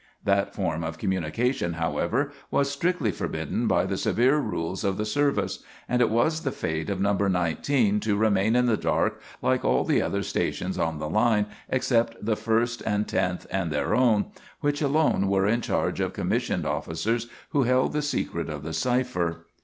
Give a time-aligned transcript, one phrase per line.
[0.23, 5.61] That form of communication, however, was strictly forbidden by the severe rules of the service,
[5.87, 9.83] and it was the fate of Number 19 to remain in the dark, like all
[9.83, 14.81] the other stations on the line, except the first and tenth and their own, which
[14.81, 19.45] alone were in charge of commissioned officers who held the secret of the cipher.